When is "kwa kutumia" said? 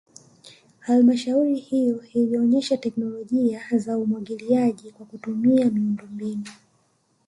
4.91-5.65